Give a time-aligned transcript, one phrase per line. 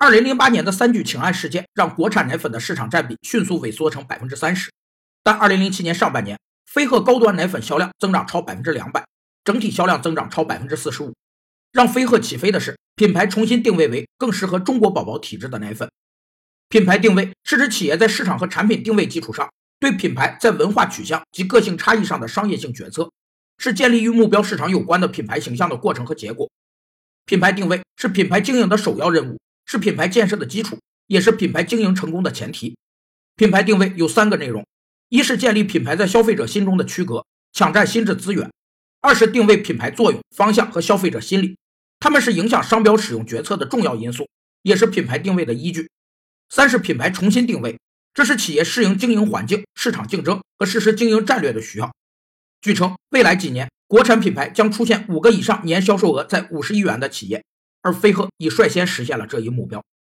[0.00, 4.70] 二零零八年的三聚氰胺事件让国产奶粉的市场占比迅速萎缩成百分之三十，
[5.24, 9.04] 但二零零七年上半年，飞鹤高端奶粉销量增长超百分之两百，
[9.42, 11.12] 整体销量增长超百分之四十五。
[11.72, 15.90] 让飞鹤起飞的是品牌重新定位为更适合中国宝宝体质的奶粉。
[16.68, 23.10] 品牌定位是指企业在市场和产品定位基础上，对品牌在文化取向及个性差异上的商业性决策，
[23.58, 26.48] 是建立与目标市场有关的品牌形象的过程和结果。
[27.26, 29.38] 品牌定位是品牌经营的首要任务，
[29.70, 30.78] 是品牌建设的基础，
[31.08, 32.74] 也是品牌经营成功的前提。
[33.36, 34.66] 品牌定位有三个内容：
[35.10, 38.50] 一是建立品牌在消费者心中的区隔，抢占心智资源。
[39.02, 41.58] 二是定位品牌作用方向和消费者心理，
[42.00, 44.26] 他们是影响商标使用决策的重要因素，
[44.62, 45.90] 也是品牌定位的依据。
[46.48, 47.78] 三是品牌重新定位，
[48.14, 51.94] 这是企业适应经营环境、市场竞争和实施经营战略的需要。
[52.62, 57.44] 据称，未来几年国产品牌将出现五个以上年销售额在五十亿元的企业，
[57.82, 59.82] 而飞鹤已率先实现了这一目标。